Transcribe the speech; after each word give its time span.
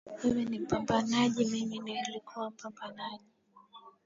K 0.17 0.21
wewe 0.23 0.45
ni 0.45 0.59
mpiganaji 0.59 1.45
mimi 1.45 1.79
nilikuwa 2.01 2.49
mpiganaji 2.49 3.25